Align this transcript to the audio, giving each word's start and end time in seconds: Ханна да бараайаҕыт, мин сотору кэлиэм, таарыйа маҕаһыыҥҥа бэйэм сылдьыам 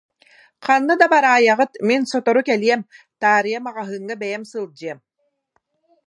Ханна 0.65 0.93
да 1.01 1.07
бараайаҕыт, 1.13 1.71
мин 1.87 2.01
сотору 2.11 2.41
кэлиэм, 2.47 2.81
таарыйа 3.21 3.59
маҕаһыыҥҥа 3.67 4.15
бэйэм 4.21 4.43
сылдьыам 4.51 4.99